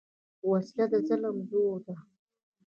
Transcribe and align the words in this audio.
وسله 0.49 0.85
د 0.91 0.93
ظلم 1.07 1.35
زور 1.49 1.77
ده 1.85 1.95